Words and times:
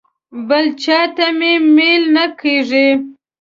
بل 0.47 0.65
چاته 0.83 1.27
مې 1.37 1.53
میل 1.75 2.03
نه 2.15 2.25
کېږي. 2.39 2.87